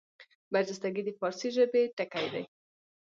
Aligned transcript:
برجستګي 0.51 1.01
د 1.05 1.09
فاړسي 1.19 1.49
ژبي 1.55 1.83
ټکی 1.97 2.25
دﺉ. 2.33 2.45